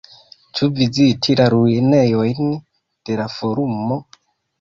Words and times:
Ĉu 0.59 0.67
viziti 0.77 1.35
la 1.39 1.45
ruinejojn 1.53 2.39
de 3.11 3.19
la 3.21 3.29
Forumo? 3.35 3.99